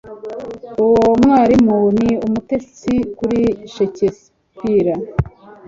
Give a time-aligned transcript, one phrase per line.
[0.83, 3.41] Uwo mwarimu ni umutegetsi kuri
[3.73, 4.93] Shakespeare